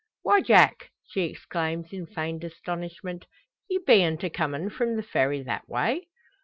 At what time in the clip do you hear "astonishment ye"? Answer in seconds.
2.43-3.77